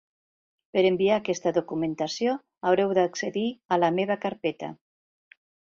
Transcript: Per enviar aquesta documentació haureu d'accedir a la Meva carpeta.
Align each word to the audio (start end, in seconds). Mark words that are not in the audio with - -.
Per 0.77 0.83
enviar 0.89 1.19
aquesta 1.21 1.51
documentació 1.57 2.35
haureu 2.71 2.97
d'accedir 3.01 3.47
a 3.77 3.81
la 3.85 3.93
Meva 4.01 4.21
carpeta. 4.25 4.73